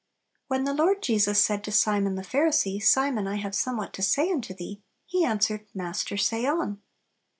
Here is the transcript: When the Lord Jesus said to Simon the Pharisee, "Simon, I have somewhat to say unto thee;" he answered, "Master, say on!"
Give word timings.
When 0.47 0.63
the 0.63 0.73
Lord 0.73 1.03
Jesus 1.03 1.45
said 1.45 1.63
to 1.63 1.71
Simon 1.71 2.15
the 2.15 2.23
Pharisee, 2.23 2.81
"Simon, 2.81 3.27
I 3.27 3.35
have 3.35 3.53
somewhat 3.53 3.93
to 3.93 4.01
say 4.01 4.31
unto 4.31 4.51
thee;" 4.51 4.81
he 5.05 5.23
answered, 5.23 5.67
"Master, 5.75 6.17
say 6.17 6.43
on!" 6.47 6.81